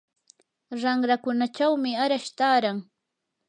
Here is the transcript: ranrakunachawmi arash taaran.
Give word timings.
ranrakunachawmi 0.81 1.91
arash 2.03 2.29
taaran. 2.37 2.77